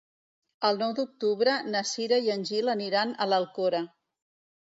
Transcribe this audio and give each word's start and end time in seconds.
El 0.69 0.79
nou 0.83 0.93
d'octubre 0.99 1.53
na 1.75 1.83
Cira 1.89 2.19
i 2.29 2.33
en 2.37 2.45
Gil 2.51 2.73
aniran 2.75 3.13
a 3.13 3.27
l'Alcora. 3.33 3.83